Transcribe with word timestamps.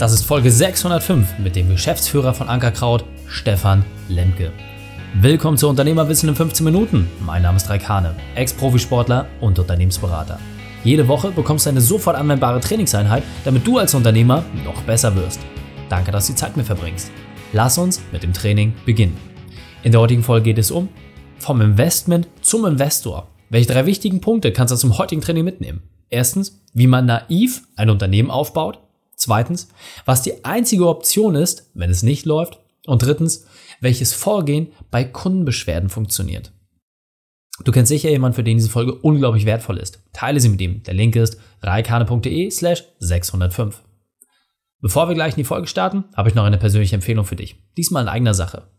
Das 0.00 0.14
ist 0.14 0.24
Folge 0.24 0.50
605 0.50 1.40
mit 1.40 1.56
dem 1.56 1.68
Geschäftsführer 1.68 2.32
von 2.32 2.48
Ankerkraut, 2.48 3.04
Stefan 3.26 3.84
Lemke. 4.08 4.50
Willkommen 5.20 5.58
zu 5.58 5.68
Unternehmerwissen 5.68 6.30
in 6.30 6.34
15 6.34 6.64
Minuten. 6.64 7.10
Mein 7.26 7.42
Name 7.42 7.58
ist 7.58 7.68
Raikane, 7.68 8.16
Ex-Profisportler 8.34 9.26
und 9.42 9.58
Unternehmensberater. 9.58 10.38
Jede 10.84 11.06
Woche 11.06 11.30
bekommst 11.32 11.66
du 11.66 11.70
eine 11.70 11.82
sofort 11.82 12.16
anwendbare 12.16 12.60
Trainingseinheit, 12.60 13.22
damit 13.44 13.66
du 13.66 13.76
als 13.76 13.92
Unternehmer 13.92 14.42
noch 14.64 14.80
besser 14.84 15.14
wirst. 15.16 15.40
Danke, 15.90 16.10
dass 16.12 16.28
du 16.28 16.32
die 16.32 16.38
Zeit 16.38 16.56
mit 16.56 16.64
verbringst. 16.64 17.10
Lass 17.52 17.76
uns 17.76 18.00
mit 18.10 18.22
dem 18.22 18.32
Training 18.32 18.72
beginnen. 18.86 19.18
In 19.82 19.92
der 19.92 20.00
heutigen 20.00 20.22
Folge 20.22 20.44
geht 20.44 20.58
es 20.58 20.70
um 20.70 20.88
vom 21.36 21.60
Investment 21.60 22.26
zum 22.40 22.64
Investor. 22.64 23.28
Welche 23.50 23.70
drei 23.70 23.84
wichtigen 23.84 24.22
Punkte 24.22 24.50
kannst 24.50 24.72
du 24.72 24.78
zum 24.78 24.96
heutigen 24.96 25.20
Training 25.20 25.44
mitnehmen? 25.44 25.82
Erstens, 26.08 26.58
wie 26.72 26.86
man 26.86 27.04
naiv 27.04 27.64
ein 27.76 27.90
Unternehmen 27.90 28.30
aufbaut. 28.30 28.78
Zweitens, 29.20 29.68
was 30.06 30.22
die 30.22 30.46
einzige 30.46 30.88
Option 30.88 31.34
ist, 31.34 31.70
wenn 31.74 31.90
es 31.90 32.02
nicht 32.02 32.24
läuft. 32.24 32.58
Und 32.86 33.02
drittens, 33.02 33.44
welches 33.80 34.14
Vorgehen 34.14 34.72
bei 34.90 35.04
Kundenbeschwerden 35.04 35.90
funktioniert. 35.90 36.52
Du 37.62 37.70
kennst 37.70 37.90
sicher 37.90 38.08
jemanden, 38.08 38.36
für 38.36 38.42
den 38.42 38.56
diese 38.56 38.70
Folge 38.70 38.94
unglaublich 38.94 39.44
wertvoll 39.44 39.76
ist. 39.76 40.02
Teile 40.14 40.40
sie 40.40 40.48
mit 40.48 40.62
ihm. 40.62 40.82
Der 40.84 40.94
Link 40.94 41.16
ist 41.16 41.38
reikane.de 41.60 42.50
slash 42.50 42.84
605. 42.98 43.82
Bevor 44.80 45.08
wir 45.08 45.14
gleich 45.14 45.34
in 45.34 45.40
die 45.40 45.44
Folge 45.44 45.66
starten, 45.66 46.04
habe 46.16 46.30
ich 46.30 46.34
noch 46.34 46.44
eine 46.44 46.56
persönliche 46.56 46.94
Empfehlung 46.94 47.26
für 47.26 47.36
dich. 47.36 47.56
Diesmal 47.76 48.04
in 48.04 48.08
eigener 48.08 48.32
Sache. 48.32 48.70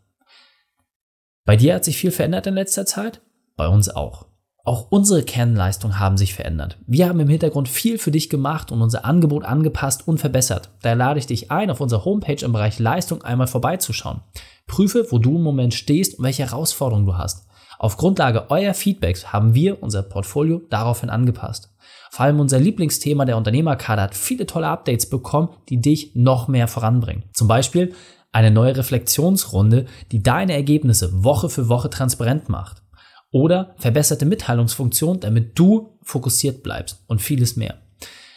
Bei 1.44 1.54
dir 1.54 1.76
hat 1.76 1.84
sich 1.84 1.96
viel 1.96 2.10
verändert 2.10 2.48
in 2.48 2.54
letzter 2.54 2.84
Zeit? 2.84 3.20
Bei 3.54 3.68
uns 3.68 3.88
auch. 3.88 4.26
Auch 4.64 4.86
unsere 4.90 5.24
Kernleistungen 5.24 5.98
haben 5.98 6.16
sich 6.16 6.34
verändert. 6.34 6.78
Wir 6.86 7.08
haben 7.08 7.18
im 7.18 7.28
Hintergrund 7.28 7.68
viel 7.68 7.98
für 7.98 8.12
dich 8.12 8.30
gemacht 8.30 8.70
und 8.70 8.80
unser 8.80 9.04
Angebot 9.04 9.44
angepasst 9.44 10.06
und 10.06 10.18
verbessert. 10.18 10.70
Daher 10.82 10.94
lade 10.94 11.18
ich 11.18 11.26
dich 11.26 11.50
ein, 11.50 11.68
auf 11.68 11.80
unserer 11.80 12.04
Homepage 12.04 12.44
im 12.44 12.52
Bereich 12.52 12.78
Leistung 12.78 13.22
einmal 13.22 13.48
vorbeizuschauen. 13.48 14.20
Prüfe, 14.68 15.08
wo 15.10 15.18
du 15.18 15.34
im 15.36 15.42
Moment 15.42 15.74
stehst 15.74 16.16
und 16.16 16.24
welche 16.24 16.44
Herausforderungen 16.44 17.06
du 17.06 17.18
hast. 17.18 17.48
Auf 17.80 17.96
Grundlage 17.96 18.52
eurer 18.52 18.74
Feedbacks 18.74 19.32
haben 19.32 19.52
wir 19.54 19.82
unser 19.82 20.04
Portfolio 20.04 20.62
daraufhin 20.70 21.10
angepasst. 21.10 21.74
Vor 22.12 22.26
allem 22.26 22.38
unser 22.38 22.60
Lieblingsthema 22.60 23.24
der 23.24 23.38
Unternehmerkader 23.38 24.02
hat 24.02 24.14
viele 24.14 24.46
tolle 24.46 24.68
Updates 24.68 25.10
bekommen, 25.10 25.48
die 25.70 25.80
dich 25.80 26.14
noch 26.14 26.46
mehr 26.46 26.68
voranbringen. 26.68 27.24
Zum 27.32 27.48
Beispiel 27.48 27.94
eine 28.30 28.52
neue 28.52 28.76
Reflexionsrunde, 28.76 29.86
die 30.12 30.22
deine 30.22 30.52
Ergebnisse 30.52 31.24
Woche 31.24 31.48
für 31.48 31.68
Woche 31.68 31.90
transparent 31.90 32.48
macht 32.48 32.82
oder 33.32 33.74
verbesserte 33.78 34.26
Mitteilungsfunktion, 34.26 35.18
damit 35.18 35.58
du 35.58 35.98
fokussiert 36.02 36.62
bleibst 36.62 37.02
und 37.08 37.20
vieles 37.20 37.56
mehr. 37.56 37.78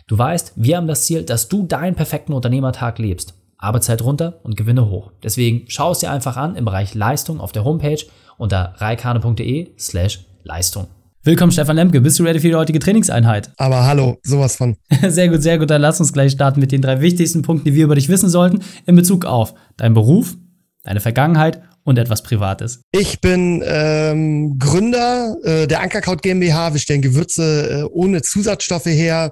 Du 0.07 0.17
weißt, 0.17 0.53
wir 0.55 0.77
haben 0.77 0.87
das 0.87 1.03
Ziel, 1.05 1.23
dass 1.23 1.47
du 1.49 1.63
deinen 1.63 1.95
perfekten 1.95 2.33
Unternehmertag 2.33 2.97
lebst. 2.97 3.35
Arbeitszeit 3.57 4.03
runter 4.03 4.39
und 4.43 4.57
Gewinne 4.57 4.89
hoch. 4.89 5.11
Deswegen 5.23 5.65
schau 5.67 5.91
es 5.91 5.99
dir 5.99 6.11
einfach 6.11 6.37
an 6.37 6.55
im 6.55 6.65
Bereich 6.65 6.93
Leistung 6.93 7.39
auf 7.39 7.51
der 7.51 7.63
Homepage 7.63 8.03
unter 8.37 8.75
reikane.de 8.77 9.71
slash 9.77 10.25
Leistung. 10.43 10.87
Willkommen 11.23 11.51
Stefan 11.51 11.75
Lemke, 11.75 12.01
bist 12.01 12.19
du 12.19 12.23
ready 12.23 12.39
für 12.39 12.49
die 12.49 12.55
heutige 12.55 12.77
Trainingseinheit? 12.77 13.49
Aber 13.57 13.87
hallo, 13.87 14.19
sowas 14.21 14.57
von. 14.57 14.75
Sehr 15.07 15.29
gut, 15.29 15.41
sehr 15.41 15.57
gut, 15.57 15.71
dann 15.71 15.81
lass 15.81 15.99
uns 15.99 16.13
gleich 16.13 16.33
starten 16.33 16.59
mit 16.59 16.71
den 16.71 16.83
drei 16.83 17.01
wichtigsten 17.01 17.41
Punkten, 17.41 17.65
die 17.65 17.73
wir 17.73 17.85
über 17.85 17.95
dich 17.95 18.09
wissen 18.09 18.29
sollten 18.29 18.59
in 18.85 18.95
Bezug 18.95 19.25
auf 19.25 19.55
deinen 19.75 19.95
Beruf, 19.95 20.37
deine 20.83 20.99
Vergangenheit 20.99 21.63
und 21.85 21.97
etwas 21.97 22.23
Privates. 22.23 22.81
Ich 22.91 23.21
bin 23.21 23.63
ähm, 23.65 24.59
Gründer 24.59 25.37
äh, 25.43 25.67
der 25.67 25.81
Ankerkraut 25.81 26.21
GmbH. 26.21 26.73
Wir 26.73 26.79
stellen 26.81 27.01
Gewürze 27.01 27.69
äh, 27.69 27.83
ohne 27.83 28.21
Zusatzstoffe 28.21 28.87
her. 28.87 29.31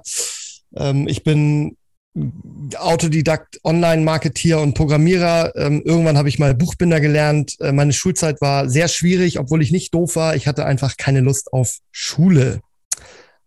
Ähm, 0.74 1.06
ich 1.08 1.24
bin 1.24 1.76
Autodidakt, 2.78 3.58
Online-Marketier 3.64 4.60
und 4.60 4.74
Programmierer. 4.74 5.52
Ähm, 5.56 5.82
irgendwann 5.84 6.16
habe 6.16 6.28
ich 6.28 6.38
mal 6.38 6.54
Buchbinder 6.54 7.00
gelernt. 7.00 7.56
Äh, 7.60 7.72
meine 7.72 7.92
Schulzeit 7.92 8.40
war 8.40 8.68
sehr 8.68 8.86
schwierig, 8.86 9.40
obwohl 9.40 9.60
ich 9.60 9.72
nicht 9.72 9.92
doof 9.92 10.14
war. 10.14 10.36
Ich 10.36 10.46
hatte 10.46 10.64
einfach 10.64 10.96
keine 10.96 11.20
Lust 11.20 11.52
auf 11.52 11.78
Schule. 11.90 12.60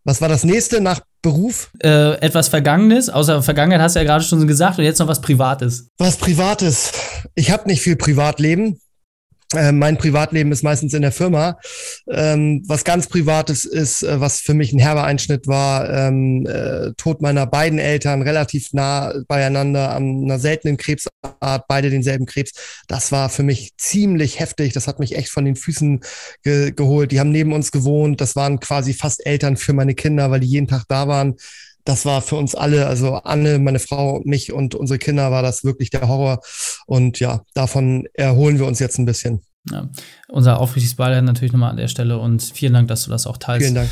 Was 0.03 0.21
war 0.21 0.27
das 0.27 0.43
nächste 0.43 0.81
nach 0.81 0.99
Beruf? 1.21 1.71
Äh, 1.81 2.19
etwas 2.19 2.49
Vergangenes, 2.49 3.09
außer 3.09 3.41
Vergangenheit 3.41 3.81
hast 3.81 3.95
du 3.95 3.99
ja 3.99 4.05
gerade 4.05 4.23
schon 4.23 4.45
gesagt 4.47 4.79
und 4.79 4.83
jetzt 4.83 4.99
noch 4.99 5.07
was 5.07 5.21
Privates. 5.21 5.89
Was 5.97 6.17
Privates. 6.17 6.91
Ich 7.35 7.51
habe 7.51 7.67
nicht 7.67 7.81
viel 7.81 7.95
Privatleben. 7.95 8.79
Äh, 9.55 9.71
mein 9.71 9.97
Privatleben 9.97 10.51
ist 10.51 10.63
meistens 10.63 10.93
in 10.93 11.01
der 11.01 11.13
Firma. 11.13 11.57
Ähm, 12.09 12.63
was 12.67 12.83
ganz 12.83 13.07
Privates 13.07 13.63
ist, 13.63 14.03
äh, 14.03 14.19
was 14.19 14.41
für 14.41 14.53
mich 14.53 14.73
ein 14.73 14.79
herber 14.79 15.05
Einschnitt 15.05 15.47
war, 15.47 15.89
ähm, 15.89 16.45
äh, 16.45 16.91
Tod 16.97 17.21
meiner 17.21 17.45
beiden 17.47 17.79
Eltern, 17.79 18.21
relativ 18.21 18.73
nah 18.73 19.13
beieinander, 19.27 19.95
an 19.95 20.23
einer 20.23 20.39
seltenen 20.39 20.75
Krebsart, 20.75 21.67
beide 21.69 21.89
denselben 21.89 22.25
Krebs. 22.25 22.51
Das 22.87 23.13
war 23.13 23.29
für 23.29 23.43
mich 23.43 23.71
ziemlich 23.77 24.39
heftig. 24.39 24.73
Das 24.73 24.87
hat 24.87 24.99
mich 24.99 25.15
echt 25.15 25.29
von 25.29 25.45
den 25.45 25.55
Füßen 25.55 26.01
ge 26.43 26.71
geholt. 26.75 27.11
Die 27.13 27.19
haben 27.21 27.31
neben 27.31 27.53
uns 27.53 27.71
gewohnt. 27.71 28.19
Das 28.19 28.35
waren 28.35 28.59
quasi 28.59 28.93
fast 28.93 29.25
Eltern 29.25 29.55
für 29.55 29.71
meine 29.71 29.95
Kinder, 29.95 30.29
weil 30.29 30.41
die 30.41 30.47
jeden 30.47 30.67
Tag 30.67 30.83
da 30.89 31.07
waren 31.07 31.35
das 31.87 32.05
war 32.05 32.21
für 32.21 32.35
uns 32.35 32.53
alle, 32.53 32.85
also 32.87 33.15
Anne, 33.15 33.59
meine 33.59 33.79
Frau, 33.79 34.21
mich 34.25 34.51
und 34.51 34.75
unsere 34.75 34.99
Kinder, 34.99 35.31
war 35.31 35.41
das 35.41 35.63
wirklich 35.63 35.89
der 35.89 36.07
Horror. 36.07 36.41
Und 36.85 37.19
ja, 37.19 37.43
davon 37.53 38.07
erholen 38.13 38.59
wir 38.59 38.65
uns 38.65 38.79
jetzt 38.79 38.97
ein 38.97 39.05
bisschen. 39.05 39.41
Ja, 39.71 39.89
unser 40.27 40.59
aufrichtiges 40.59 40.95
Beileid 40.95 41.23
natürlich 41.23 41.53
nochmal 41.53 41.71
an 41.71 41.77
der 41.77 41.87
Stelle 41.87 42.19
und 42.19 42.41
vielen 42.41 42.73
Dank, 42.73 42.89
dass 42.89 43.03
du 43.03 43.09
das 43.09 43.25
auch 43.25 43.37
teilst. 43.37 43.63
Vielen 43.63 43.75
Dank. 43.75 43.91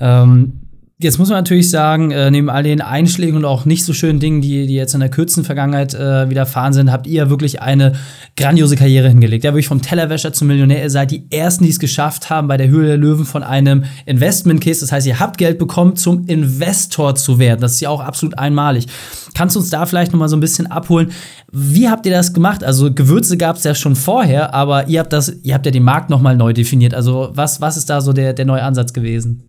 Ähm, 0.00 0.65
Jetzt 0.98 1.18
muss 1.18 1.28
man 1.28 1.36
natürlich 1.36 1.68
sagen, 1.68 2.10
äh, 2.10 2.30
neben 2.30 2.48
all 2.48 2.62
den 2.62 2.80
Einschlägen 2.80 3.36
und 3.36 3.44
auch 3.44 3.66
nicht 3.66 3.84
so 3.84 3.92
schönen 3.92 4.18
Dingen, 4.18 4.40
die, 4.40 4.66
die 4.66 4.76
jetzt 4.76 4.94
in 4.94 5.00
der 5.00 5.10
kürzesten 5.10 5.44
Vergangenheit 5.44 5.92
äh, 5.92 6.30
widerfahren 6.30 6.72
sind, 6.72 6.90
habt 6.90 7.06
ihr 7.06 7.28
wirklich 7.28 7.60
eine 7.60 7.92
grandiose 8.34 8.76
Karriere 8.76 9.10
hingelegt. 9.10 9.44
Ja, 9.44 9.52
wirklich 9.52 9.68
vom 9.68 9.82
Tellerwäscher 9.82 10.32
zum 10.32 10.48
Millionär. 10.48 10.82
Ihr 10.82 10.88
seid 10.88 11.10
die 11.10 11.30
Ersten, 11.30 11.64
die 11.64 11.70
es 11.70 11.78
geschafft 11.78 12.30
haben, 12.30 12.48
bei 12.48 12.56
der 12.56 12.68
Höhle 12.68 12.86
der 12.86 12.96
Löwen 12.96 13.26
von 13.26 13.42
einem 13.42 13.84
Investment-Case. 14.06 14.80
Das 14.80 14.90
heißt, 14.90 15.06
ihr 15.06 15.20
habt 15.20 15.36
Geld 15.36 15.58
bekommen, 15.58 15.96
zum 15.96 16.24
Investor 16.28 17.14
zu 17.14 17.38
werden. 17.38 17.60
Das 17.60 17.72
ist 17.72 17.80
ja 17.80 17.90
auch 17.90 18.00
absolut 18.00 18.38
einmalig. 18.38 18.86
Kannst 19.34 19.54
du 19.54 19.60
uns 19.60 19.68
da 19.68 19.84
vielleicht 19.84 20.12
noch 20.12 20.18
mal 20.18 20.30
so 20.30 20.36
ein 20.38 20.40
bisschen 20.40 20.66
abholen? 20.66 21.12
Wie 21.52 21.90
habt 21.90 22.06
ihr 22.06 22.12
das 22.12 22.32
gemacht? 22.32 22.64
Also 22.64 22.90
Gewürze 22.90 23.36
gab 23.36 23.56
es 23.56 23.64
ja 23.64 23.74
schon 23.74 23.96
vorher, 23.96 24.54
aber 24.54 24.88
ihr 24.88 25.00
habt 25.00 25.12
das, 25.12 25.30
ihr 25.42 25.52
habt 25.52 25.66
ja 25.66 25.72
den 25.72 25.84
Markt 25.84 26.08
noch 26.08 26.22
mal 26.22 26.34
neu 26.34 26.54
definiert. 26.54 26.94
Also 26.94 27.32
was, 27.34 27.60
was 27.60 27.76
ist 27.76 27.90
da 27.90 28.00
so 28.00 28.14
der, 28.14 28.32
der 28.32 28.46
neue 28.46 28.62
Ansatz 28.62 28.94
gewesen? 28.94 29.46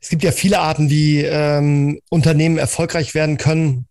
Es 0.00 0.08
gibt 0.08 0.22
ja 0.22 0.32
viele 0.32 0.60
Arten, 0.60 0.90
wie 0.90 1.22
ähm, 1.22 2.00
Unternehmen 2.10 2.58
erfolgreich 2.58 3.14
werden 3.14 3.38
können. 3.38 3.86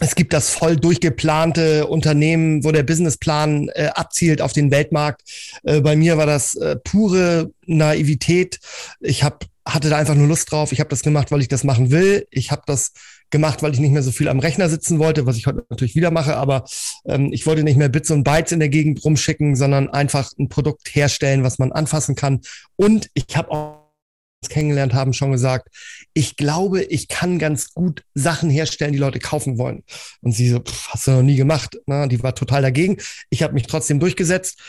Es 0.00 0.14
gibt 0.14 0.32
das 0.32 0.50
voll 0.50 0.76
durchgeplante 0.76 1.86
Unternehmen, 1.86 2.62
wo 2.62 2.70
der 2.70 2.84
Businessplan 2.84 3.68
äh, 3.74 3.88
abzielt 3.94 4.40
auf 4.40 4.52
den 4.52 4.70
Weltmarkt. 4.70 5.22
Äh, 5.64 5.80
bei 5.80 5.96
mir 5.96 6.16
war 6.16 6.26
das 6.26 6.54
äh, 6.54 6.76
pure 6.76 7.50
Naivität. 7.66 8.60
Ich 9.00 9.24
hab, 9.24 9.44
hatte 9.64 9.90
da 9.90 9.96
einfach 9.96 10.14
nur 10.14 10.28
Lust 10.28 10.52
drauf. 10.52 10.70
Ich 10.70 10.78
habe 10.78 10.90
das 10.90 11.02
gemacht, 11.02 11.32
weil 11.32 11.40
ich 11.40 11.48
das 11.48 11.64
machen 11.64 11.90
will. 11.90 12.26
Ich 12.30 12.52
habe 12.52 12.62
das 12.66 12.92
gemacht, 13.30 13.62
weil 13.62 13.74
ich 13.74 13.80
nicht 13.80 13.92
mehr 13.92 14.02
so 14.02 14.12
viel 14.12 14.28
am 14.28 14.38
Rechner 14.38 14.68
sitzen 14.68 14.98
wollte, 14.98 15.26
was 15.26 15.36
ich 15.36 15.46
heute 15.46 15.64
natürlich 15.68 15.94
wieder 15.94 16.10
mache, 16.10 16.36
aber 16.36 16.64
ähm, 17.04 17.30
ich 17.32 17.46
wollte 17.46 17.62
nicht 17.62 17.76
mehr 17.76 17.88
Bits 17.88 18.10
und 18.10 18.24
Bytes 18.24 18.52
in 18.52 18.60
der 18.60 18.70
Gegend 18.70 19.04
rumschicken, 19.04 19.54
sondern 19.56 19.88
einfach 19.88 20.32
ein 20.38 20.48
Produkt 20.48 20.94
herstellen, 20.94 21.42
was 21.42 21.58
man 21.58 21.72
anfassen 21.72 22.14
kann. 22.14 22.40
Und 22.76 23.10
ich 23.14 23.36
habe 23.36 23.50
auch 23.50 23.77
kennengelernt 24.48 24.94
haben, 24.94 25.12
schon 25.12 25.32
gesagt, 25.32 25.68
ich 26.14 26.36
glaube, 26.36 26.82
ich 26.84 27.08
kann 27.08 27.38
ganz 27.38 27.74
gut 27.74 28.04
Sachen 28.14 28.50
herstellen, 28.50 28.92
die 28.92 28.98
Leute 28.98 29.18
kaufen 29.18 29.58
wollen. 29.58 29.82
Und 30.22 30.32
sie 30.32 30.48
so, 30.48 30.60
pff, 30.60 30.88
hast 30.90 31.06
du 31.06 31.10
noch 31.10 31.22
nie 31.22 31.36
gemacht. 31.36 31.76
Na, 31.86 32.06
die 32.06 32.22
war 32.22 32.34
total 32.34 32.62
dagegen. 32.62 32.98
Ich 33.30 33.42
habe 33.42 33.54
mich 33.54 33.66
trotzdem 33.66 33.98
durchgesetzt. 33.98 34.60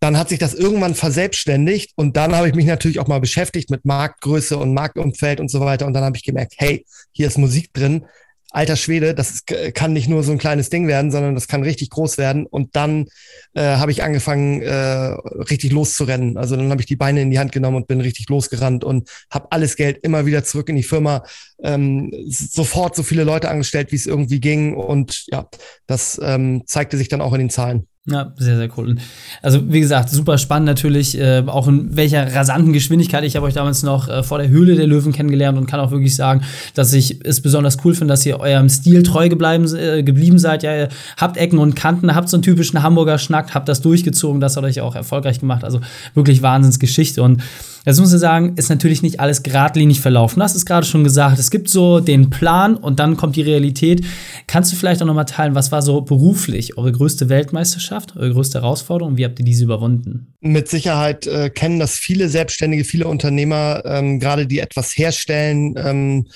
Dann 0.00 0.16
hat 0.18 0.28
sich 0.28 0.38
das 0.38 0.54
irgendwann 0.54 0.94
verselbstständigt 0.94 1.92
und 1.94 2.16
dann 2.16 2.34
habe 2.34 2.48
ich 2.48 2.54
mich 2.54 2.66
natürlich 2.66 2.98
auch 2.98 3.06
mal 3.06 3.20
beschäftigt 3.20 3.70
mit 3.70 3.84
Marktgröße 3.84 4.56
und 4.56 4.74
Marktumfeld 4.74 5.38
und 5.38 5.48
so 5.48 5.60
weiter. 5.60 5.86
Und 5.86 5.94
dann 5.94 6.02
habe 6.02 6.16
ich 6.16 6.24
gemerkt, 6.24 6.54
hey, 6.56 6.84
hier 7.12 7.28
ist 7.28 7.38
Musik 7.38 7.72
drin 7.72 8.04
alter 8.52 8.76
Schwede, 8.76 9.14
das 9.14 9.30
ist, 9.30 9.46
kann 9.74 9.92
nicht 9.92 10.08
nur 10.08 10.22
so 10.22 10.32
ein 10.32 10.38
kleines 10.38 10.70
Ding 10.70 10.86
werden, 10.86 11.10
sondern 11.10 11.34
das 11.34 11.48
kann 11.48 11.62
richtig 11.62 11.90
groß 11.90 12.18
werden. 12.18 12.46
Und 12.46 12.76
dann 12.76 13.06
äh, 13.54 13.62
habe 13.62 13.90
ich 13.90 14.02
angefangen, 14.02 14.62
äh, 14.62 14.74
richtig 14.74 15.72
loszurennen. 15.72 16.36
Also 16.36 16.56
dann 16.56 16.70
habe 16.70 16.80
ich 16.80 16.86
die 16.86 16.96
Beine 16.96 17.22
in 17.22 17.30
die 17.30 17.38
Hand 17.38 17.52
genommen 17.52 17.78
und 17.78 17.86
bin 17.86 18.00
richtig 18.00 18.28
losgerannt 18.28 18.84
und 18.84 19.08
habe 19.30 19.48
alles 19.50 19.76
Geld 19.76 19.98
immer 20.02 20.26
wieder 20.26 20.44
zurück 20.44 20.68
in 20.68 20.76
die 20.76 20.82
Firma, 20.82 21.24
ähm, 21.62 22.12
sofort 22.28 22.94
so 22.94 23.02
viele 23.02 23.24
Leute 23.24 23.50
angestellt, 23.50 23.90
wie 23.90 23.96
es 23.96 24.06
irgendwie 24.06 24.40
ging. 24.40 24.74
Und 24.74 25.24
ja, 25.28 25.48
das 25.86 26.20
ähm, 26.22 26.62
zeigte 26.66 26.96
sich 26.96 27.08
dann 27.08 27.22
auch 27.22 27.32
in 27.32 27.40
den 27.40 27.50
Zahlen. 27.50 27.86
Ja, 28.04 28.32
sehr, 28.36 28.56
sehr 28.56 28.68
cool. 28.76 28.96
Also, 29.42 29.60
wie 29.72 29.78
gesagt, 29.78 30.10
super 30.10 30.36
spannend 30.36 30.66
natürlich, 30.66 31.16
äh, 31.16 31.44
auch 31.46 31.68
in 31.68 31.96
welcher 31.96 32.34
rasanten 32.34 32.72
Geschwindigkeit. 32.72 33.22
Ich 33.22 33.36
habe 33.36 33.46
euch 33.46 33.54
damals 33.54 33.84
noch 33.84 34.08
äh, 34.08 34.24
vor 34.24 34.38
der 34.38 34.48
Höhle 34.48 34.74
der 34.74 34.88
Löwen 34.88 35.12
kennengelernt 35.12 35.56
und 35.56 35.66
kann 35.66 35.78
auch 35.78 35.92
wirklich 35.92 36.16
sagen, 36.16 36.42
dass 36.74 36.92
ich 36.92 37.24
es 37.24 37.40
besonders 37.40 37.78
cool 37.84 37.94
finde, 37.94 38.12
dass 38.12 38.26
ihr 38.26 38.40
eurem 38.40 38.68
Stil 38.68 39.04
treu 39.04 39.28
gebleiben, 39.28 39.72
äh, 39.76 40.02
geblieben 40.02 40.40
seid. 40.40 40.64
Ja, 40.64 40.74
ihr 40.74 40.88
habt 41.16 41.36
Ecken 41.36 41.60
und 41.60 41.76
Kanten, 41.76 42.12
habt 42.12 42.28
so 42.28 42.36
einen 42.36 42.42
typischen 42.42 42.82
Hamburger 42.82 43.18
Schnack, 43.18 43.54
habt 43.54 43.68
das 43.68 43.82
durchgezogen, 43.82 44.40
das 44.40 44.56
hat 44.56 44.64
euch 44.64 44.80
auch 44.80 44.96
erfolgreich 44.96 45.38
gemacht. 45.38 45.62
Also 45.62 45.80
wirklich 46.14 46.42
Wahnsinnsgeschichte. 46.42 47.22
Und 47.22 47.40
Das 47.84 47.98
muss 47.98 48.12
ich 48.12 48.20
sagen, 48.20 48.54
ist 48.56 48.70
natürlich 48.70 49.02
nicht 49.02 49.18
alles 49.18 49.42
geradlinig 49.42 50.00
verlaufen. 50.00 50.42
Hast 50.42 50.54
es 50.54 50.66
gerade 50.66 50.86
schon 50.86 51.02
gesagt. 51.02 51.38
Es 51.38 51.50
gibt 51.50 51.68
so 51.68 52.00
den 52.00 52.30
Plan 52.30 52.76
und 52.76 53.00
dann 53.00 53.16
kommt 53.16 53.36
die 53.36 53.42
Realität. 53.42 54.04
Kannst 54.46 54.72
du 54.72 54.76
vielleicht 54.76 55.02
auch 55.02 55.06
noch 55.06 55.14
mal 55.14 55.24
teilen, 55.24 55.54
was 55.54 55.72
war 55.72 55.82
so 55.82 56.00
beruflich 56.02 56.78
eure 56.78 56.92
größte 56.92 57.28
Weltmeisterschaft, 57.28 58.16
eure 58.16 58.32
größte 58.32 58.60
Herausforderung? 58.60 59.16
Wie 59.16 59.24
habt 59.24 59.38
ihr 59.40 59.44
diese 59.44 59.64
überwunden? 59.64 60.34
Mit 60.40 60.68
Sicherheit 60.68 61.26
äh, 61.26 61.50
kennen 61.50 61.78
das 61.78 61.96
viele 61.96 62.28
Selbstständige, 62.28 62.84
viele 62.84 63.08
Unternehmer, 63.08 63.82
ähm, 63.84 64.20
gerade 64.20 64.46
die 64.46 64.60
etwas 64.60 64.96
herstellen. 64.96 65.74
Ähm, 65.76 66.26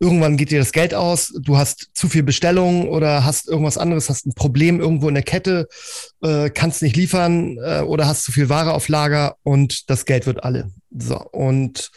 irgendwann 0.00 0.36
geht 0.36 0.50
dir 0.50 0.58
das 0.58 0.72
Geld 0.72 0.94
aus, 0.94 1.32
du 1.40 1.56
hast 1.56 1.90
zu 1.94 2.08
viel 2.08 2.22
Bestellungen 2.22 2.88
oder 2.88 3.24
hast 3.24 3.48
irgendwas 3.48 3.78
anderes, 3.78 4.08
hast 4.08 4.26
ein 4.26 4.34
Problem 4.34 4.80
irgendwo 4.80 5.08
in 5.08 5.14
der 5.14 5.24
Kette, 5.24 5.68
äh, 6.22 6.50
kannst 6.50 6.82
nicht 6.82 6.96
liefern 6.96 7.58
äh, 7.58 7.80
oder 7.80 8.06
hast 8.06 8.24
zu 8.24 8.32
viel 8.32 8.48
Ware 8.48 8.72
auf 8.72 8.88
Lager 8.88 9.36
und 9.42 9.90
das 9.90 10.04
Geld 10.04 10.26
wird 10.26 10.44
alle. 10.44 10.70
So, 10.96 11.18
und 11.18 11.90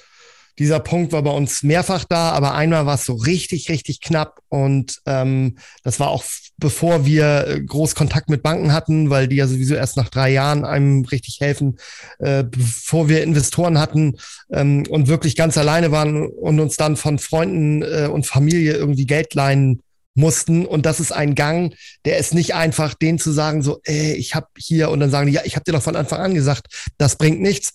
dieser 0.60 0.80
Punkt 0.80 1.12
war 1.12 1.24
bei 1.24 1.32
uns 1.32 1.64
mehrfach 1.64 2.06
da, 2.06 2.32
aber 2.32 2.54
einmal 2.54 2.86
war 2.86 2.96
es 2.96 3.06
so 3.06 3.14
richtig, 3.14 3.70
richtig 3.70 4.02
knapp. 4.02 4.40
Und 4.50 5.02
ähm, 5.06 5.58
das 5.84 6.00
war 6.00 6.10
auch 6.10 6.24
bevor 6.62 7.06
wir 7.06 7.48
äh, 7.48 7.62
groß 7.62 7.96
Kontakt 7.96 8.30
mit 8.30 8.44
Banken 8.44 8.72
hatten, 8.72 9.10
weil 9.10 9.28
die 9.28 9.36
ja 9.36 9.48
sowieso 9.48 9.76
erst 9.76 9.98
nach 9.98 10.08
drei 10.08 10.30
Jahren 10.30 10.64
einem 10.64 11.04
richtig 11.04 11.42
helfen, 11.42 11.78
äh, 12.20 12.46
bevor 12.46 13.10
wir 13.10 13.24
Investoren 13.24 13.80
hatten 13.80 14.18
ähm, 14.52 14.86
und 14.90 15.10
wirklich 15.10 15.36
ganz 15.36 15.58
alleine 15.58 15.92
waren 15.92 16.28
und 16.28 16.60
uns 16.62 16.78
dann 16.78 16.96
von 16.96 17.20
Freunden 17.20 17.82
äh, 17.82 18.08
und 18.10 18.26
Familie 18.26 18.76
irgendwie 18.76 19.06
Geld 19.06 19.34
leihen 19.34 19.82
mussten. 20.14 20.66
Und 20.66 20.86
das 20.86 21.00
ist 21.00 21.12
ein 21.12 21.36
Gang, 21.36 21.74
der 22.06 22.18
ist 22.18 22.34
nicht 22.34 22.54
einfach, 22.54 22.94
denen 22.94 23.20
zu 23.20 23.32
sagen, 23.32 23.64
so, 23.64 23.82
ey, 23.84 24.14
ich 24.14 24.36
habe 24.36 24.48
hier 24.58 24.90
und 24.90 25.00
dann 25.00 25.12
sagen 25.12 25.28
die, 25.28 25.34
ja, 25.34 25.42
ich 25.44 25.56
habe 25.56 25.64
dir 25.64 25.74
doch 25.74 25.82
von 25.82 25.96
Anfang 25.96 26.20
an 26.20 26.36
gesagt, 26.36 26.92
das 26.98 27.18
bringt 27.18 27.42
nichts 27.42 27.74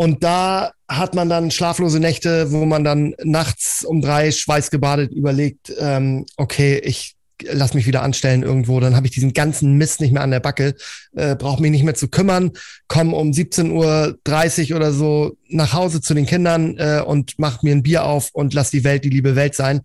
und 0.00 0.24
da 0.24 0.72
hat 0.88 1.14
man 1.14 1.28
dann 1.28 1.50
schlaflose 1.50 2.00
Nächte, 2.00 2.52
wo 2.52 2.64
man 2.64 2.84
dann 2.84 3.14
nachts 3.22 3.84
um 3.84 4.00
drei 4.00 4.30
schweißgebadet 4.30 5.12
überlegt, 5.12 5.74
ähm, 5.78 6.24
okay, 6.38 6.78
ich 6.82 7.16
lass 7.42 7.74
mich 7.74 7.86
wieder 7.86 8.02
anstellen 8.02 8.42
irgendwo, 8.42 8.80
dann 8.80 8.96
habe 8.96 9.06
ich 9.06 9.12
diesen 9.12 9.34
ganzen 9.34 9.74
Mist 9.74 10.00
nicht 10.00 10.14
mehr 10.14 10.22
an 10.22 10.30
der 10.30 10.40
Backe, 10.40 10.74
äh, 11.14 11.36
brauche 11.36 11.60
mich 11.60 11.70
nicht 11.70 11.84
mehr 11.84 11.94
zu 11.94 12.08
kümmern, 12.08 12.52
komme 12.88 13.14
um 13.14 13.32
17.30 13.32 14.70
Uhr 14.70 14.76
oder 14.76 14.92
so 14.92 15.36
nach 15.50 15.74
Hause 15.74 16.00
zu 16.00 16.14
den 16.14 16.24
Kindern 16.24 16.78
äh, 16.78 17.02
und 17.06 17.34
mach 17.36 17.62
mir 17.62 17.72
ein 17.74 17.82
Bier 17.82 18.06
auf 18.06 18.30
und 18.32 18.54
lass 18.54 18.70
die 18.70 18.84
Welt 18.84 19.04
die 19.04 19.10
liebe 19.10 19.36
Welt 19.36 19.54
sein. 19.54 19.82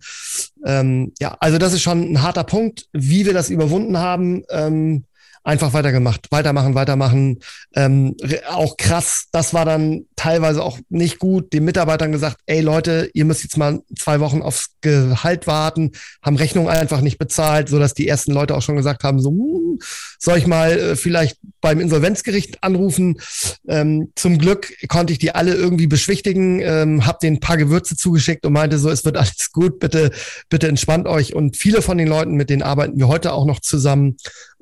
Ähm, 0.64 1.12
ja, 1.20 1.36
also 1.40 1.58
das 1.58 1.74
ist 1.74 1.82
schon 1.82 2.12
ein 2.12 2.22
harter 2.22 2.44
Punkt. 2.44 2.86
Wie 2.94 3.26
wir 3.26 3.34
das 3.34 3.50
überwunden 3.50 3.98
haben, 3.98 4.44
ähm, 4.48 5.04
einfach 5.46 5.72
weitergemacht, 5.72 6.26
weitermachen, 6.32 6.74
weitermachen. 6.74 7.38
Ähm, 7.74 8.16
auch 8.48 8.76
krass, 8.76 9.28
das 9.30 9.54
war 9.54 9.64
dann 9.64 10.06
teilweise 10.16 10.62
auch 10.62 10.78
nicht 10.88 11.20
gut. 11.20 11.52
Den 11.52 11.64
Mitarbeitern 11.64 12.10
gesagt, 12.10 12.38
ey 12.46 12.60
Leute, 12.60 13.10
ihr 13.14 13.24
müsst 13.24 13.44
jetzt 13.44 13.56
mal 13.56 13.80
zwei 13.96 14.18
Wochen 14.18 14.42
aufs 14.42 14.70
Gehalt 14.80 15.46
warten, 15.46 15.92
haben 16.20 16.36
Rechnungen 16.36 16.68
einfach 16.68 17.00
nicht 17.00 17.18
bezahlt, 17.18 17.68
so 17.68 17.78
dass 17.78 17.94
die 17.94 18.08
ersten 18.08 18.32
Leute 18.32 18.56
auch 18.56 18.62
schon 18.62 18.76
gesagt 18.76 19.04
haben, 19.04 19.20
so 19.20 19.30
hm, 19.30 19.78
soll 20.18 20.38
ich 20.38 20.48
mal 20.48 20.72
äh, 20.72 20.96
vielleicht 20.96 21.38
beim 21.60 21.80
Insolvenzgericht 21.80 22.62
anrufen. 22.64 23.20
Ähm, 23.68 24.12
zum 24.16 24.38
Glück 24.38 24.72
konnte 24.88 25.12
ich 25.12 25.20
die 25.20 25.34
alle 25.34 25.54
irgendwie 25.54 25.86
beschwichtigen, 25.86 26.60
ähm, 26.60 27.06
habe 27.06 27.18
denen 27.22 27.36
ein 27.36 27.40
paar 27.40 27.56
Gewürze 27.56 27.96
zugeschickt 27.96 28.44
und 28.46 28.52
meinte 28.52 28.78
so, 28.78 28.90
es 28.90 29.04
wird 29.04 29.16
alles 29.16 29.52
gut, 29.52 29.78
bitte, 29.78 30.10
bitte 30.48 30.66
entspannt 30.66 31.06
euch. 31.06 31.34
Und 31.34 31.56
viele 31.56 31.82
von 31.82 31.98
den 31.98 32.08
Leuten, 32.08 32.34
mit 32.34 32.50
denen 32.50 32.62
arbeiten 32.62 32.98
wir 32.98 33.06
heute 33.06 33.32
auch 33.32 33.46
noch 33.46 33.60
zusammen. 33.60 34.16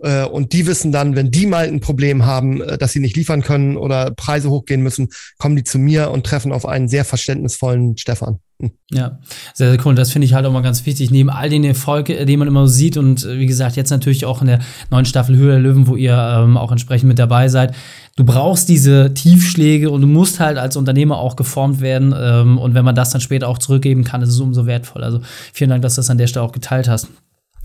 Äh, 0.04 0.26
und 0.26 0.52
die 0.52 0.66
wissen 0.66 0.92
dann, 0.92 1.16
wenn 1.16 1.30
die 1.30 1.46
mal 1.46 1.66
ein 1.66 1.80
Problem 1.80 2.26
haben, 2.26 2.60
äh, 2.60 2.76
dass 2.76 2.92
sie 2.92 3.00
nicht 3.00 3.16
liefern 3.16 3.42
können 3.42 3.76
oder 3.76 4.10
Preise 4.10 4.50
hochgehen 4.50 4.82
müssen, 4.82 5.08
kommen 5.38 5.56
die 5.56 5.64
zu 5.64 5.78
mir 5.78 6.10
und 6.10 6.26
treffen 6.26 6.52
auf 6.52 6.66
einen 6.66 6.88
sehr 6.88 7.06
verständnisvollen 7.06 7.96
Stefan. 7.96 8.38
Hm. 8.60 8.72
Ja, 8.90 9.18
sehr, 9.54 9.70
sehr 9.70 9.86
cool. 9.86 9.94
Das 9.94 10.12
finde 10.12 10.26
ich 10.26 10.34
halt 10.34 10.44
auch 10.44 10.52
mal 10.52 10.60
ganz 10.60 10.84
wichtig. 10.84 11.10
Neben 11.10 11.30
all 11.30 11.48
den 11.48 11.64
Erfolgen, 11.64 12.12
äh, 12.12 12.26
die 12.26 12.36
man 12.36 12.48
immer 12.48 12.68
sieht 12.68 12.98
und 12.98 13.26
wie 13.26 13.46
gesagt, 13.46 13.76
jetzt 13.76 13.90
natürlich 13.90 14.26
auch 14.26 14.42
in 14.42 14.48
der 14.48 14.60
neuen 14.90 15.06
Staffel 15.06 15.36
Höhe 15.36 15.52
der 15.52 15.60
Löwen, 15.60 15.86
wo 15.86 15.96
ihr 15.96 16.12
ähm, 16.12 16.58
auch 16.58 16.70
entsprechend 16.70 17.08
mit 17.08 17.18
dabei 17.18 17.48
seid. 17.48 17.74
Du 18.16 18.24
brauchst 18.24 18.68
diese 18.68 19.14
Tiefschläge 19.14 19.90
und 19.90 20.02
du 20.02 20.06
musst 20.06 20.38
halt 20.38 20.58
als 20.58 20.76
Unternehmer 20.76 21.16
auch 21.16 21.34
geformt 21.34 21.80
werden. 21.80 22.14
Ähm, 22.16 22.58
und 22.58 22.74
wenn 22.74 22.84
man 22.84 22.94
das 22.94 23.08
dann 23.08 23.22
später 23.22 23.48
auch 23.48 23.58
zurückgeben 23.58 24.04
kann, 24.04 24.20
ist 24.20 24.28
es 24.28 24.40
umso 24.40 24.66
wertvoll. 24.66 25.02
Also 25.02 25.20
vielen 25.54 25.70
Dank, 25.70 25.80
dass 25.80 25.94
du 25.94 26.00
das 26.00 26.10
an 26.10 26.18
der 26.18 26.26
Stelle 26.26 26.44
auch 26.44 26.52
geteilt 26.52 26.88
hast. 26.88 27.08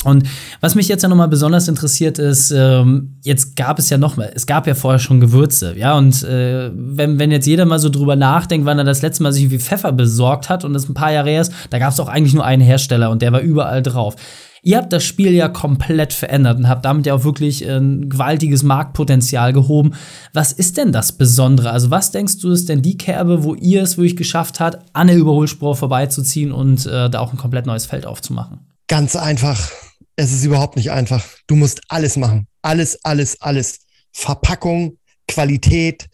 Und 0.06 0.24
was 0.62 0.76
mich 0.76 0.88
jetzt 0.88 1.04
ja 1.04 1.10
nochmal 1.10 1.28
besonders 1.28 1.68
interessiert 1.68 2.20
ist, 2.20 2.52
ähm, 2.52 3.18
jetzt 3.22 3.58
gab 3.58 3.80
es 3.80 3.90
ja 3.90 3.98
noch 3.98 4.16
mal, 4.16 4.32
es 4.34 4.46
gab 4.46 4.66
ja 4.66 4.74
vorher 4.74 5.00
schon 5.00 5.20
Gewürze, 5.20 5.78
ja, 5.78 5.98
und 5.98 6.24
äh, 6.24 6.72
wenn, 6.74 7.20
wenn 7.20 7.32
jetzt 7.32 7.48
jeder 7.48 7.66
mal 7.66 7.80
so 7.80 7.90
drüber 7.90 8.16
nachdenkt, 8.16 8.66
wann 8.66 8.78
er 8.78 8.86
das 8.86 9.02
letzte 9.02 9.24
Mal 9.24 9.34
sich 9.34 9.52
wie 9.52 9.60
Pfeffer 9.60 9.92
besorgt 9.92 10.48
hat 10.48 10.64
und 10.64 10.74
das 10.74 10.88
ein 10.88 10.94
paar 10.94 11.12
Jahre 11.12 11.30
her 11.30 11.42
ist, 11.42 11.52
da 11.70 11.80
gab 11.80 11.92
es 11.92 12.00
auch 12.00 12.08
eigentlich 12.08 12.34
nur 12.34 12.46
einen 12.46 12.62
Hersteller 12.62 13.10
und 13.10 13.22
der 13.22 13.34
war 13.34 13.42
überall 13.42 13.84
drauf. 13.84 14.16
Ihr 14.62 14.78
habt 14.78 14.92
das 14.92 15.06
Spiel 15.06 15.32
ja 15.32 15.48
komplett 15.48 16.12
verändert 16.12 16.60
und 16.60 16.68
habt 16.68 16.84
damit 16.84 17.06
ja 17.06 17.14
auch 17.14 17.24
wirklich 17.24 17.66
ein 17.66 18.10
gewaltiges 18.10 18.62
Marktpotenzial 18.64 19.54
gehoben. 19.54 19.94
Was 20.34 20.52
ist 20.52 20.78
denn 20.78 20.92
das 20.92 21.14
Besondere? 21.14 21.72
Also, 21.72 21.92
was 21.92 22.12
denkst 22.12 22.40
du, 22.40 22.52
ist 22.52 22.68
denn 22.68 22.82
die 22.82 22.98
Kerbe, 22.98 23.44
wo 23.46 23.56
ihr 23.56 23.84
es 23.84 23.98
wirklich 23.98 24.18
geschafft 24.18 24.60
habt, 24.60 24.80
an 24.92 25.08
der 25.08 25.16
Überholspur 25.16 25.78
vorbeizuziehen 25.78 26.52
und 26.52 26.86
äh, 26.86 27.10
da 27.10 27.20
auch 27.20 27.32
ein 27.32 27.38
komplett 27.38 27.68
neues 27.68 27.86
Feld 27.86 28.06
aufzumachen? 28.06 28.60
Ganz 28.88 29.16
einfach 29.16 29.72
es 30.16 30.32
ist 30.32 30.44
überhaupt 30.44 30.76
nicht 30.76 30.92
einfach. 30.92 31.26
Du 31.48 31.56
musst 31.56 31.82
alles 31.88 32.18
machen. 32.18 32.48
Alles, 32.62 33.04
alles, 33.04 33.42
alles. 33.42 33.80
Verpackung, 34.12 34.98
Qualität, 35.28 36.08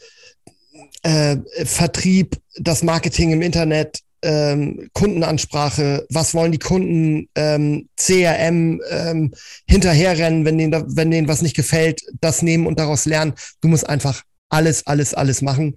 äh, 1.03 1.37
Vertrieb, 1.63 2.37
das 2.57 2.83
Marketing 2.83 3.31
im 3.31 3.41
Internet, 3.41 4.01
ähm, 4.21 4.89
Kundenansprache, 4.93 6.05
was 6.09 6.33
wollen 6.33 6.51
die 6.51 6.59
Kunden, 6.59 7.29
ähm, 7.35 7.89
CRM, 7.95 8.81
ähm, 8.89 9.33
hinterherrennen, 9.67 10.45
wenn 10.45 10.57
denen, 10.57 10.97
wenn 10.97 11.11
denen 11.11 11.27
was 11.27 11.41
nicht 11.41 11.55
gefällt, 11.55 12.01
das 12.21 12.41
nehmen 12.41 12.67
und 12.67 12.79
daraus 12.79 13.05
lernen. 13.05 13.33
Du 13.61 13.67
musst 13.67 13.87
einfach 13.87 14.23
alles, 14.49 14.85
alles, 14.87 15.13
alles 15.13 15.41
machen 15.41 15.75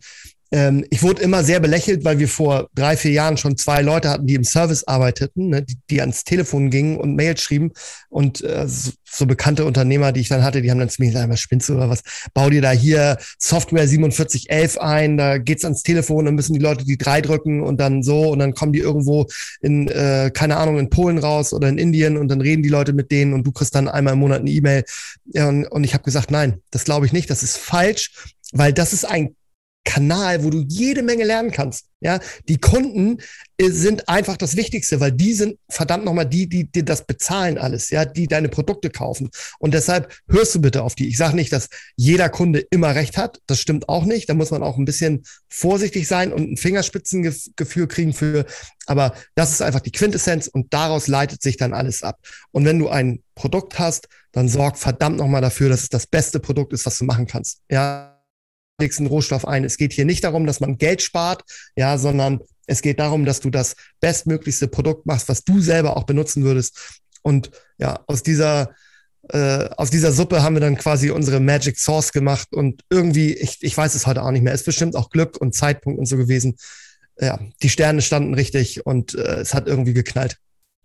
ähm, 0.51 0.85
ich 0.89 1.03
wurde 1.03 1.23
immer 1.23 1.45
sehr 1.45 1.61
belächelt, 1.61 2.05
weil 2.05 2.19
wir 2.19 2.29
vor 2.29 2.71
drei, 2.75 2.97
vier 2.97 3.11
Jahren 3.11 3.37
schon 3.37 3.59
zwei 3.59 3.83
Leute 3.83 4.09
hatten, 4.09 4.27
die 4.27 4.35
im 4.35 4.45
Service 4.45 4.85
arbeiteten, 4.85 5.51
ne, 5.51 5.63
die, 5.63 5.77
die 5.91 6.01
ans 6.01 6.25
Telefon 6.25 6.71
gingen 6.71 6.97
und 6.97 7.17
Mails 7.17 7.43
schrieben. 7.43 7.73
Und 8.09 8.43
äh, 8.43 8.67
so, 8.67 8.93
so, 9.05 9.27
bekannte 9.27 9.67
Unternehmer, 9.67 10.13
die 10.13 10.21
ich 10.21 10.29
dann 10.29 10.43
hatte, 10.43 10.63
die 10.63 10.71
haben 10.71 10.79
dann 10.79 10.89
zu 10.89 11.03
mir 11.03 11.09
gesagt, 11.09 11.29
was 11.29 11.41
spinnst 11.41 11.69
du 11.69 11.75
oder 11.75 11.91
was? 11.91 12.03
Bau 12.33 12.49
dir 12.49 12.63
da 12.63 12.71
hier 12.71 13.19
Software 13.39 13.87
4711 13.87 14.79
ein, 14.79 15.19
da 15.19 15.37
geht's 15.37 15.65
ans 15.65 15.83
Telefon, 15.83 16.25
dann 16.25 16.35
müssen 16.35 16.55
die 16.55 16.61
Leute 16.61 16.85
die 16.85 16.97
drei 16.97 17.21
drücken 17.21 17.63
und 17.63 17.79
dann 17.79 18.03
so 18.03 18.31
und 18.31 18.39
dann 18.39 18.55
kommen 18.55 18.73
die 18.73 18.81
irgendwo 18.81 19.27
in, 19.61 19.89
äh, 19.89 20.31
keine 20.33 20.57
Ahnung, 20.57 20.79
in 20.79 20.89
Polen 20.89 21.19
raus 21.19 21.53
oder 21.53 21.69
in 21.69 21.77
Indien 21.77 22.17
und 22.17 22.29
dann 22.29 22.41
reden 22.41 22.63
die 22.63 22.69
Leute 22.71 22.95
mit 22.95 23.11
denen 23.11 23.35
und 23.35 23.45
du 23.45 23.53
kriegst 23.53 23.75
dann 23.75 23.89
einmal 23.89 24.15
im 24.15 24.21
Monat 24.21 24.41
eine 24.41 24.51
E-Mail. 24.51 24.85
Ja, 25.27 25.49
und, 25.49 25.67
und 25.67 25.85
ich 25.85 25.93
habe 25.93 26.05
gesagt, 26.05 26.31
nein, 26.31 26.63
das 26.71 26.85
glaube 26.85 27.05
ich 27.05 27.13
nicht, 27.13 27.29
das 27.29 27.43
ist 27.43 27.59
falsch, 27.59 28.13
weil 28.53 28.73
das 28.73 28.95
ist 28.95 29.05
ein 29.05 29.35
Kanal, 29.85 30.45
wo 30.45 30.51
du 30.51 30.65
jede 30.69 31.03
Menge 31.03 31.25
lernen 31.25 31.51
kannst. 31.51 31.87
Ja, 32.01 32.21
die 32.49 32.59
Kunden 32.59 33.19
äh, 33.57 33.71
sind 33.71 34.09
einfach 34.09 34.37
das 34.37 34.55
Wichtigste, 34.55 35.01
weil 35.01 35.11
die 35.11 35.33
sind 35.33 35.59
verdammt 35.69 36.05
nochmal 36.05 36.27
die, 36.27 36.49
die 36.49 36.71
dir 36.71 36.85
das 36.85 37.07
bezahlen 37.07 37.59
alles, 37.59 37.91
ja, 37.91 38.05
die 38.05 38.29
deine 38.29 38.49
Produkte 38.49 38.91
kaufen. 38.91 39.31
Und 39.59 39.75
deshalb 39.75 40.15
hörst 40.29 40.55
du 40.55 40.61
bitte 40.61 40.83
auf 40.83 40.95
die. 40.95 41.09
Ich 41.09 41.17
sage 41.17 41.35
nicht, 41.35 41.53
dass 41.53 41.69
jeder 41.97 42.29
Kunde 42.29 42.61
immer 42.71 42.95
recht 42.95 43.17
hat. 43.17 43.41
Das 43.47 43.61
stimmt 43.61 43.89
auch 43.89 44.05
nicht. 44.05 44.29
Da 44.29 44.35
muss 44.35 44.51
man 44.53 44.63
auch 44.63 44.77
ein 44.77 44.85
bisschen 44.85 45.25
vorsichtig 45.49 46.07
sein 46.07 46.33
und 46.33 46.53
ein 46.53 46.57
Fingerspitzengefühl 46.57 47.89
kriegen 47.89 48.13
für. 48.13 48.45
Aber 48.87 49.15
das 49.35 49.53
ist 49.53 49.63
einfach 49.63 49.81
die 49.81 49.93
Quintessenz 49.93 50.47
und 50.47 50.73
daraus 50.73 51.09
leitet 51.09 51.43
sich 51.43 51.57
dann 51.57 51.73
alles 51.73 52.03
ab. 52.03 52.21
Und 52.53 52.65
wenn 52.65 52.79
du 52.79 52.89
ein 52.89 53.23
Produkt 53.35 53.79
hast, 53.79 54.09
dann 54.33 54.49
sorg 54.49 54.79
verdammt 54.79 55.17
nochmal 55.17 55.41
dafür, 55.41 55.71
dass 55.71 55.83
es 55.83 55.89
das 55.89 56.07
beste 56.07 56.39
Produkt 56.39 56.73
ist, 56.75 56.87
was 56.87 56.99
du 56.99 57.05
machen 57.05 57.27
kannst. 57.27 57.63
Ja 57.71 58.18
wichtigsten 58.79 59.07
Rohstoff 59.07 59.47
ein. 59.47 59.65
Es 59.65 59.77
geht 59.77 59.93
hier 59.93 60.05
nicht 60.05 60.25
darum, 60.25 60.47
dass 60.47 60.61
man 60.61 60.79
Geld 60.79 61.03
spart, 61.03 61.43
ja, 61.77 61.99
sondern 61.99 62.41
es 62.67 62.81
geht 62.81 63.01
darum, 63.01 63.25
dass 63.25 63.41
du 63.41 63.51
das 63.51 63.75
bestmöglichste 64.01 64.69
Produkt 64.69 65.07
machst, 65.07 65.29
was 65.29 65.43
du 65.43 65.61
selber 65.61 65.97
auch 65.97 66.05
benutzen 66.05 66.45
würdest. 66.45 67.01
Und 67.23 67.51
ja, 67.79 68.01
aus 68.07 68.23
dieser 68.23 68.71
äh, 69.31 69.69
aus 69.77 69.91
dieser 69.91 70.13
Suppe 70.13 70.43
haben 70.43 70.55
wir 70.55 70.61
dann 70.61 70.77
quasi 70.77 71.11
unsere 71.11 71.41
Magic 71.41 71.79
Sauce 71.79 72.13
gemacht 72.13 72.49
und 72.53 72.83
irgendwie, 72.89 73.35
ich, 73.35 73.59
ich 73.61 73.77
weiß 73.77 73.95
es 73.95 74.07
heute 74.07 74.23
auch 74.23 74.31
nicht 74.31 74.43
mehr, 74.43 74.55
ist 74.55 74.65
bestimmt 74.65 74.97
auch 74.97 75.11
Glück 75.11 75.37
und 75.37 75.55
Zeitpunkt 75.55 75.99
und 75.99 76.07
so 76.07 76.17
gewesen. 76.17 76.57
Ja, 77.21 77.39
die 77.63 77.69
Sterne 77.69 78.01
standen 78.01 78.35
richtig 78.35 78.87
und 78.87 79.15
äh, 79.15 79.41
es 79.41 79.55
hat 79.55 79.67
irgendwie 79.67 79.93
geknallt. 79.93 80.39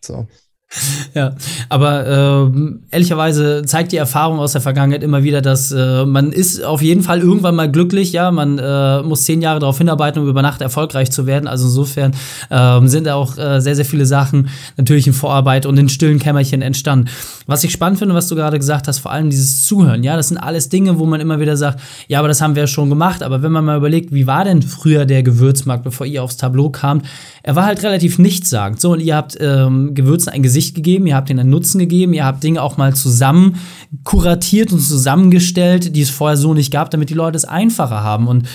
So. 0.04 0.28
Ja, 1.14 1.36
aber 1.70 2.52
äh, 2.52 2.72
ehrlicherweise 2.90 3.62
zeigt 3.66 3.92
die 3.92 3.98
Erfahrung 3.98 4.40
aus 4.40 4.54
der 4.54 4.62
Vergangenheit 4.62 5.04
immer 5.04 5.22
wieder, 5.24 5.42
dass 5.42 5.72
äh, 5.72 6.06
man 6.06 6.32
ist 6.32 6.64
auf 6.64 6.82
jeden 6.82 7.04
Fall 7.04 7.20
irgendwann 7.20 7.56
mal 7.56 7.70
glücklich, 7.70 8.14
ja, 8.14 8.32
man 8.32 8.58
äh, 8.58 9.04
muss 9.04 9.24
zehn 9.24 9.42
Jahre 9.42 9.60
darauf 9.60 9.78
hinarbeiten, 9.78 10.24
um 10.24 10.28
über 10.28 10.42
Nacht 10.42 10.62
erfolgreich 10.62 11.12
zu 11.12 11.28
werden. 11.28 11.48
Also 11.48 11.66
insofern 11.66 12.14
äh, 12.50 12.88
sind 12.88 13.08
auch 13.10 13.38
äh, 13.38 13.60
sehr, 13.60 13.76
sehr 13.76 13.86
viele 13.86 14.08
Sachen 14.08 14.50
natürlich 14.76 15.06
in 15.06 15.14
Vorarbeit 15.14 15.68
und 15.68 15.78
in 15.78 15.88
stillen 15.88 16.18
Kämmerchen 16.18 16.64
entstanden. 16.64 17.10
Was 17.46 17.64
ich 17.64 17.72
spannend 17.72 18.00
finde, 18.00 18.16
was 18.16 18.28
du 18.28 18.36
gerade 18.36 18.58
gesagt 18.58 18.88
hast, 18.88 19.00
vor 19.00 19.12
allem 19.12 19.30
dieses 19.30 19.66
Zuhören, 19.66 20.04
ja, 20.04 20.16
das 20.16 20.30
sind 20.30 20.38
alles 20.38 20.70
Dinge, 20.70 20.98
wo 20.98 21.06
man 21.06 21.22
immer 21.22 21.40
wieder 21.40 21.58
sagt, 21.58 21.80
ja, 22.08 22.20
aber 22.20 22.28
das 22.28 22.42
haben 22.42 22.56
wir 22.56 22.64
ja 22.64 22.68
schon 22.68 22.90
gemacht. 22.90 23.22
Aber 23.22 23.44
wenn 23.44 23.52
man 23.52 23.66
mal 23.66 23.78
überlegt, 23.78 24.12
wie 24.12 24.26
war 24.26 24.46
denn 24.46 24.64
früher 24.64 25.06
der 25.06 25.22
Gewürzmarkt, 25.22 25.84
bevor 25.84 26.08
ihr 26.08 26.24
aufs 26.24 26.38
Tableau 26.38 26.70
kamt, 26.70 27.06
er 27.44 27.56
war 27.56 27.66
halt 27.66 27.84
relativ 27.84 28.18
nichtssagend. 28.18 28.80
So, 28.82 28.94
und 28.94 29.02
ihr 29.02 29.16
habt 29.16 29.38
ähm, 29.40 29.94
Gewürzen 29.94 30.30
ein 30.30 30.42
Gesicht 30.42 30.63
gegeben, 30.72 31.08
ihr 31.08 31.16
habt 31.16 31.30
ihnen 31.30 31.40
einen 31.40 31.50
Nutzen 31.50 31.80
gegeben, 31.80 32.14
ihr 32.14 32.26
habt 32.26 32.44
Dinge 32.44 32.62
auch 32.62 32.78
mal 32.78 32.96
zusammen 32.96 33.58
kuratiert 34.04 34.72
und 34.72 34.80
zusammengestellt, 34.80 35.96
die 35.96 36.02
es 36.02 36.10
vorher 36.10 36.38
so 36.38 36.54
nicht 36.54 36.72
gab, 36.72 36.92
damit 36.92 37.10
die 37.10 37.16
Leute 37.16 37.36
es 37.36 37.46
einfacher 37.46 38.04
haben. 38.04 38.28
Und 38.28 38.48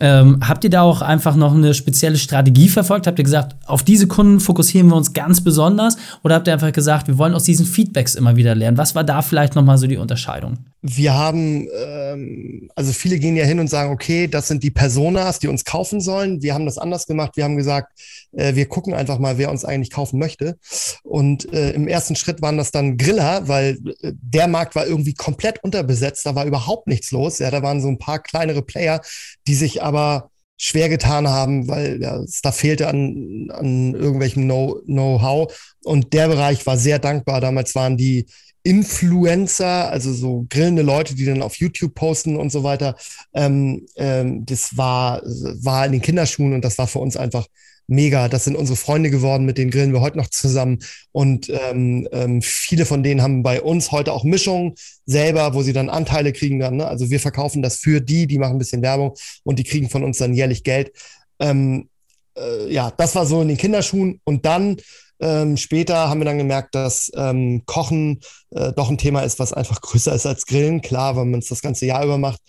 ähm, 0.00 0.40
habt 0.42 0.64
ihr 0.64 0.70
da 0.70 0.82
auch 0.82 1.00
einfach 1.00 1.36
noch 1.36 1.54
eine 1.54 1.74
spezielle 1.74 2.16
Strategie 2.16 2.68
verfolgt? 2.68 3.06
Habt 3.06 3.20
ihr 3.20 3.24
gesagt, 3.24 3.54
auf 3.66 3.84
diese 3.84 4.08
Kunden 4.08 4.40
fokussieren 4.40 4.88
wir 4.88 4.96
uns 4.96 5.12
ganz 5.12 5.42
besonders? 5.42 5.96
Oder 6.24 6.34
habt 6.34 6.48
ihr 6.48 6.52
einfach 6.52 6.72
gesagt, 6.72 7.06
wir 7.06 7.18
wollen 7.18 7.34
aus 7.34 7.44
diesen 7.44 7.66
Feedbacks 7.66 8.16
immer 8.16 8.34
wieder 8.34 8.56
lernen? 8.56 8.78
Was 8.78 8.96
war 8.96 9.04
da 9.04 9.22
vielleicht 9.22 9.54
nochmal 9.54 9.78
so 9.78 9.86
die 9.86 9.98
Unterscheidung? 9.98 10.58
Wir 10.84 11.14
haben, 11.14 11.68
ähm, 11.76 12.68
also 12.74 12.92
viele 12.92 13.20
gehen 13.20 13.36
ja 13.36 13.44
hin 13.44 13.60
und 13.60 13.68
sagen, 13.68 13.92
okay, 13.92 14.26
das 14.26 14.48
sind 14.48 14.64
die 14.64 14.72
Personas, 14.72 15.38
die 15.38 15.46
uns 15.46 15.64
kaufen 15.64 16.00
sollen. 16.00 16.42
Wir 16.42 16.54
haben 16.54 16.66
das 16.66 16.76
anders 16.76 17.06
gemacht. 17.06 17.36
Wir 17.36 17.44
haben 17.44 17.56
gesagt, 17.56 17.92
äh, 18.32 18.56
wir 18.56 18.66
gucken 18.66 18.92
einfach 18.92 19.20
mal, 19.20 19.38
wer 19.38 19.52
uns 19.52 19.64
eigentlich 19.64 19.90
kaufen 19.90 20.18
möchte. 20.18 20.58
Und 21.04 21.52
äh, 21.52 21.70
im 21.70 21.86
ersten 21.86 22.16
Schritt 22.16 22.42
waren 22.42 22.56
das 22.56 22.72
dann 22.72 22.96
Griller, 22.96 23.46
weil 23.46 23.78
äh, 24.00 24.12
der 24.20 24.48
Markt 24.48 24.74
war 24.74 24.84
irgendwie 24.84 25.14
komplett 25.14 25.62
unterbesetzt. 25.62 26.26
Da 26.26 26.34
war 26.34 26.46
überhaupt 26.46 26.88
nichts 26.88 27.12
los. 27.12 27.38
Ja, 27.38 27.52
da 27.52 27.62
waren 27.62 27.80
so 27.80 27.88
ein 27.88 27.98
paar 27.98 28.20
kleinere 28.20 28.62
Player, 28.62 29.00
die 29.46 29.54
sich 29.54 29.84
aber 29.84 30.30
schwer 30.56 30.88
getan 30.88 31.28
haben, 31.28 31.68
weil 31.68 32.02
ja, 32.02 32.16
es 32.18 32.40
da 32.40 32.50
fehlte 32.50 32.88
an, 32.88 33.50
an 33.52 33.94
irgendwelchem 33.94 34.46
Know-how. 34.46 35.52
Und 35.84 36.12
der 36.12 36.26
Bereich 36.26 36.66
war 36.66 36.76
sehr 36.76 36.98
dankbar. 36.98 37.40
Damals 37.40 37.74
waren 37.76 37.96
die 37.96 38.26
Influencer, 38.64 39.90
also 39.90 40.12
so 40.12 40.46
grillende 40.48 40.82
Leute, 40.82 41.14
die 41.14 41.24
dann 41.24 41.42
auf 41.42 41.56
YouTube 41.56 41.94
posten 41.94 42.36
und 42.36 42.50
so 42.50 42.62
weiter. 42.62 42.96
Ähm, 43.34 43.86
ähm, 43.96 44.46
das 44.46 44.76
war, 44.76 45.20
war 45.22 45.86
in 45.86 45.92
den 45.92 46.02
Kinderschuhen 46.02 46.52
und 46.52 46.64
das 46.64 46.78
war 46.78 46.86
für 46.86 47.00
uns 47.00 47.16
einfach 47.16 47.46
mega. 47.88 48.28
Das 48.28 48.44
sind 48.44 48.56
unsere 48.56 48.76
Freunde 48.76 49.10
geworden, 49.10 49.44
mit 49.44 49.58
denen 49.58 49.70
grillen 49.70 49.92
wir 49.92 50.00
heute 50.00 50.18
noch 50.18 50.28
zusammen. 50.28 50.78
Und 51.10 51.50
ähm, 51.50 52.08
ähm, 52.12 52.40
viele 52.42 52.86
von 52.86 53.02
denen 53.02 53.22
haben 53.22 53.42
bei 53.42 53.60
uns 53.60 53.90
heute 53.90 54.12
auch 54.12 54.24
Mischungen 54.24 54.74
selber, 55.06 55.54
wo 55.54 55.62
sie 55.62 55.72
dann 55.72 55.90
Anteile 55.90 56.32
kriegen 56.32 56.60
dann. 56.60 56.76
Ne? 56.76 56.86
Also 56.86 57.10
wir 57.10 57.20
verkaufen 57.20 57.62
das 57.62 57.76
für 57.76 58.00
die, 58.00 58.26
die 58.26 58.38
machen 58.38 58.52
ein 58.56 58.58
bisschen 58.58 58.82
Werbung 58.82 59.14
und 59.44 59.58
die 59.58 59.64
kriegen 59.64 59.88
von 59.88 60.04
uns 60.04 60.18
dann 60.18 60.34
jährlich 60.34 60.62
Geld. 60.62 60.92
Ähm, 61.40 61.88
äh, 62.36 62.72
ja, 62.72 62.92
das 62.96 63.14
war 63.14 63.26
so 63.26 63.42
in 63.42 63.48
den 63.48 63.56
Kinderschuhen. 63.56 64.20
Und 64.24 64.46
dann 64.46 64.76
ähm, 65.22 65.56
später 65.56 66.08
haben 66.08 66.20
wir 66.20 66.24
dann 66.24 66.38
gemerkt, 66.38 66.74
dass 66.74 67.10
ähm, 67.14 67.62
Kochen 67.64 68.20
äh, 68.50 68.72
doch 68.72 68.90
ein 68.90 68.98
Thema 68.98 69.22
ist, 69.22 69.38
was 69.38 69.52
einfach 69.52 69.80
größer 69.80 70.14
ist 70.14 70.26
als 70.26 70.46
Grillen. 70.46 70.82
Klar, 70.82 71.16
wenn 71.16 71.30
man 71.30 71.40
es 71.40 71.48
das 71.48 71.62
ganze 71.62 71.86
Jahr 71.86 72.04
über 72.04 72.18
macht. 72.18 72.40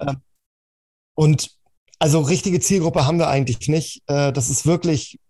Ähm, 0.00 0.16
und 1.14 1.50
also 1.98 2.20
richtige 2.20 2.58
Zielgruppe 2.58 3.06
haben 3.06 3.18
wir 3.18 3.28
eigentlich 3.28 3.68
nicht. 3.68 4.02
Äh, 4.06 4.32
das 4.32 4.50
ist 4.50 4.66
wirklich 4.66 5.20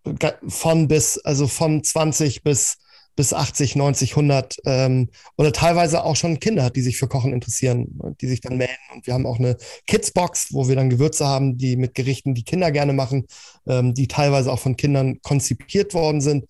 von 0.46 0.88
bis, 0.88 1.18
also 1.18 1.46
von 1.46 1.84
20 1.84 2.42
bis 2.42 2.78
bis 3.14 3.34
80, 3.34 3.76
90, 3.76 4.12
100 4.12 4.56
ähm, 4.64 5.10
oder 5.36 5.52
teilweise 5.52 6.04
auch 6.04 6.16
schon 6.16 6.40
Kinder, 6.40 6.70
die 6.70 6.80
sich 6.80 6.96
für 6.96 7.08
Kochen 7.08 7.32
interessieren, 7.32 7.98
die 8.20 8.26
sich 8.26 8.40
dann 8.40 8.56
melden. 8.56 8.72
Und 8.94 9.06
wir 9.06 9.14
haben 9.14 9.26
auch 9.26 9.38
eine 9.38 9.56
Kidsbox, 9.86 10.48
wo 10.52 10.68
wir 10.68 10.76
dann 10.76 10.88
Gewürze 10.88 11.26
haben, 11.26 11.58
die 11.58 11.76
mit 11.76 11.94
Gerichten, 11.94 12.34
die 12.34 12.44
Kinder 12.44 12.70
gerne 12.70 12.94
machen, 12.94 13.26
ähm, 13.66 13.92
die 13.94 14.08
teilweise 14.08 14.50
auch 14.50 14.58
von 14.58 14.76
Kindern 14.76 15.20
konzipiert 15.20 15.92
worden 15.92 16.20
sind. 16.20 16.46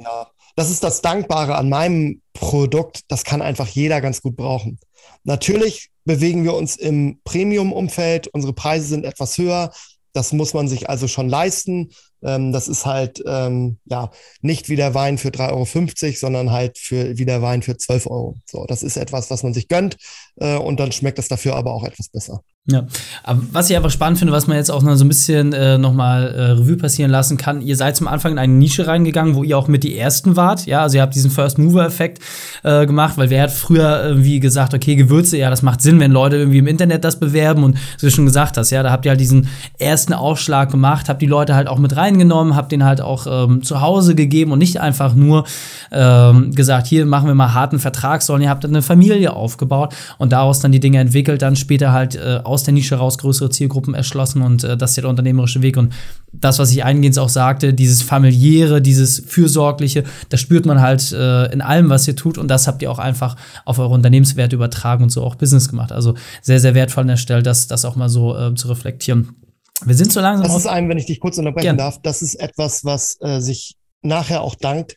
Ja, 0.00 0.28
das 0.56 0.70
ist 0.70 0.84
das 0.84 1.02
Dankbare 1.02 1.56
an 1.56 1.68
meinem 1.68 2.22
Produkt. 2.32 3.02
Das 3.08 3.24
kann 3.24 3.42
einfach 3.42 3.68
jeder 3.68 4.00
ganz 4.00 4.22
gut 4.22 4.36
brauchen. 4.36 4.78
Natürlich 5.24 5.90
bewegen 6.04 6.44
wir 6.44 6.54
uns 6.54 6.76
im 6.76 7.20
Premium-Umfeld. 7.24 8.28
Unsere 8.28 8.52
Preise 8.52 8.86
sind 8.86 9.04
etwas 9.04 9.38
höher. 9.38 9.72
Das 10.12 10.32
muss 10.32 10.54
man 10.54 10.68
sich 10.68 10.88
also 10.88 11.08
schon 11.08 11.28
leisten. 11.28 11.90
Ähm, 12.22 12.52
das 12.52 12.68
ist 12.68 12.86
halt 12.86 13.22
ähm, 13.26 13.78
ja 13.84 14.10
nicht 14.40 14.68
wie 14.68 14.76
der 14.76 14.94
Wein 14.94 15.18
für 15.18 15.28
3,50 15.28 16.04
Euro, 16.04 16.14
sondern 16.16 16.50
halt 16.50 16.78
für 16.78 17.18
wie 17.18 17.24
der 17.24 17.42
Wein 17.42 17.62
für 17.62 17.76
12 17.76 18.06
Euro. 18.06 18.36
So, 18.50 18.64
das 18.66 18.82
ist 18.82 18.96
etwas, 18.96 19.30
was 19.30 19.42
man 19.42 19.54
sich 19.54 19.68
gönnt 19.68 19.96
äh, 20.36 20.56
und 20.56 20.80
dann 20.80 20.92
schmeckt 20.92 21.18
es 21.18 21.28
dafür 21.28 21.56
aber 21.56 21.72
auch 21.72 21.84
etwas 21.84 22.08
besser. 22.08 22.42
Ja, 22.66 22.86
aber 23.24 23.42
was 23.50 23.68
ich 23.68 23.76
einfach 23.76 23.90
spannend 23.90 24.20
finde, 24.20 24.32
was 24.32 24.46
man 24.46 24.56
jetzt 24.56 24.70
auch 24.70 24.84
noch 24.84 24.94
so 24.94 25.04
ein 25.04 25.08
bisschen 25.08 25.52
äh, 25.52 25.78
nochmal 25.78 26.28
äh, 26.32 26.42
Revue 26.52 26.76
passieren 26.76 27.10
lassen 27.10 27.36
kann, 27.36 27.60
ihr 27.60 27.74
seid 27.74 27.96
zum 27.96 28.06
Anfang 28.06 28.30
in 28.32 28.38
eine 28.38 28.52
Nische 28.52 28.86
reingegangen, 28.86 29.34
wo 29.34 29.42
ihr 29.42 29.58
auch 29.58 29.66
mit 29.66 29.82
die 29.82 29.98
Ersten 29.98 30.36
wart, 30.36 30.66
ja, 30.66 30.82
also 30.82 30.96
ihr 30.96 31.02
habt 31.02 31.16
diesen 31.16 31.32
First-Mover-Effekt 31.32 32.20
äh, 32.62 32.86
gemacht, 32.86 33.14
weil 33.16 33.30
wer 33.30 33.42
hat 33.42 33.50
früher 33.50 34.04
irgendwie 34.04 34.38
gesagt, 34.38 34.74
okay, 34.74 34.94
Gewürze, 34.94 35.38
ja, 35.38 35.50
das 35.50 35.62
macht 35.62 35.82
Sinn, 35.82 35.98
wenn 35.98 36.12
Leute 36.12 36.36
irgendwie 36.36 36.58
im 36.58 36.68
Internet 36.68 37.02
das 37.02 37.18
bewerben 37.18 37.64
und 37.64 37.76
so 37.96 38.02
wie 38.02 38.10
du 38.10 38.12
schon 38.12 38.26
gesagt 38.26 38.56
hast, 38.56 38.70
ja, 38.70 38.84
da 38.84 38.92
habt 38.92 39.06
ihr 39.06 39.10
halt 39.10 39.20
diesen 39.20 39.48
ersten 39.80 40.12
Aufschlag 40.12 40.70
gemacht, 40.70 41.08
habt 41.08 41.20
die 41.20 41.26
Leute 41.26 41.56
halt 41.56 41.66
auch 41.66 41.80
mit 41.80 41.96
reingenommen, 42.12 42.56
habt 42.56 42.72
den 42.72 42.84
halt 42.84 43.00
auch 43.00 43.26
ähm, 43.28 43.62
zu 43.62 43.80
Hause 43.80 44.14
gegeben 44.14 44.52
und 44.52 44.58
nicht 44.58 44.80
einfach 44.80 45.14
nur 45.14 45.44
ähm, 45.90 46.52
gesagt, 46.52 46.86
hier 46.86 47.06
machen 47.06 47.26
wir 47.26 47.34
mal 47.34 47.54
harten 47.54 47.78
Vertrag, 47.78 48.22
sondern 48.22 48.42
ihr 48.42 48.50
habt 48.50 48.64
eine 48.64 48.82
Familie 48.82 49.34
aufgebaut 49.34 49.94
und 50.18 50.32
daraus 50.32 50.60
dann 50.60 50.72
die 50.72 50.80
Dinge 50.80 50.98
entwickelt, 50.98 51.42
dann 51.42 51.56
später 51.56 51.92
halt 51.92 52.16
äh, 52.16 52.40
aus 52.44 52.64
der 52.64 52.74
Nische 52.74 52.96
raus 52.96 53.18
größere 53.18 53.50
Zielgruppen 53.50 53.94
erschlossen 53.94 54.42
und 54.42 54.64
äh, 54.64 54.76
das 54.76 54.90
ist 54.90 54.96
ja 54.96 55.02
der 55.02 55.10
unternehmerische 55.10 55.62
Weg. 55.62 55.76
Und 55.76 55.92
das, 56.32 56.58
was 56.58 56.70
ich 56.72 56.84
eingehend 56.84 57.18
auch 57.18 57.28
sagte, 57.28 57.74
dieses 57.74 58.02
familiäre, 58.02 58.80
dieses 58.80 59.22
fürsorgliche, 59.26 60.04
das 60.28 60.40
spürt 60.40 60.66
man 60.66 60.80
halt 60.80 61.12
äh, 61.12 61.52
in 61.52 61.60
allem, 61.60 61.90
was 61.90 62.06
ihr 62.08 62.16
tut 62.16 62.38
und 62.38 62.48
das 62.48 62.66
habt 62.66 62.82
ihr 62.82 62.90
auch 62.90 62.98
einfach 62.98 63.36
auf 63.64 63.78
eure 63.78 63.90
Unternehmenswerte 63.94 64.56
übertragen 64.56 65.04
und 65.04 65.10
so 65.10 65.22
auch 65.22 65.34
Business 65.34 65.68
gemacht. 65.68 65.92
Also 65.92 66.14
sehr, 66.40 66.60
sehr 66.60 66.74
wertvoll 66.74 67.02
an 67.02 67.08
der 67.08 67.16
Stelle, 67.16 67.42
das, 67.42 67.66
das 67.66 67.84
auch 67.84 67.96
mal 67.96 68.08
so 68.08 68.36
äh, 68.36 68.54
zu 68.54 68.68
reflektieren. 68.68 69.36
Wir 69.84 69.94
sind 69.94 70.12
so 70.12 70.20
langsam. 70.20 70.46
Das 70.46 70.56
ist 70.56 70.66
einem, 70.66 70.88
wenn 70.88 70.98
ich 70.98 71.06
dich 71.06 71.20
kurz 71.20 71.38
unterbrechen 71.38 71.64
Gern. 71.64 71.76
darf, 71.76 72.00
das 72.02 72.22
ist 72.22 72.36
etwas, 72.36 72.84
was 72.84 73.18
äh, 73.20 73.40
sich 73.40 73.76
nachher 74.02 74.42
auch 74.42 74.54
dankt, 74.54 74.96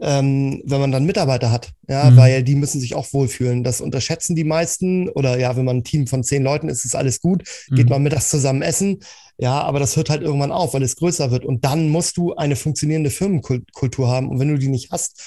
ähm, 0.00 0.62
wenn 0.64 0.80
man 0.80 0.92
dann 0.92 1.04
Mitarbeiter 1.04 1.52
hat, 1.52 1.72
ja, 1.88 2.10
mhm. 2.10 2.16
weil 2.16 2.42
die 2.42 2.54
müssen 2.54 2.80
sich 2.80 2.94
auch 2.94 3.12
wohlfühlen. 3.12 3.62
Das 3.62 3.80
unterschätzen 3.80 4.34
die 4.34 4.44
meisten 4.44 5.08
oder 5.10 5.38
ja, 5.38 5.56
wenn 5.56 5.64
man 5.64 5.78
ein 5.78 5.84
Team 5.84 6.06
von 6.06 6.24
zehn 6.24 6.42
Leuten 6.42 6.68
ist, 6.68 6.84
ist 6.84 6.96
alles 6.96 7.20
gut, 7.20 7.44
mhm. 7.68 7.76
geht 7.76 7.90
man 7.90 8.02
mittags 8.02 8.30
zusammen 8.30 8.62
essen, 8.62 9.00
ja, 9.36 9.60
aber 9.60 9.78
das 9.78 9.96
hört 9.96 10.10
halt 10.10 10.22
irgendwann 10.22 10.52
auf, 10.52 10.74
weil 10.74 10.82
es 10.82 10.96
größer 10.96 11.30
wird 11.30 11.44
und 11.44 11.64
dann 11.64 11.88
musst 11.88 12.16
du 12.16 12.34
eine 12.34 12.56
funktionierende 12.56 13.10
Firmenkultur 13.10 14.08
haben 14.08 14.28
und 14.28 14.40
wenn 14.40 14.48
du 14.48 14.58
die 14.58 14.68
nicht 14.68 14.90
hast, 14.90 15.22